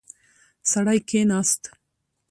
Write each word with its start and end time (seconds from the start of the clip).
سړی 0.71 0.99
کښیناست. 1.07 1.63